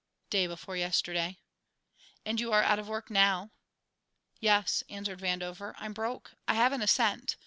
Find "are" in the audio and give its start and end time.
2.51-2.63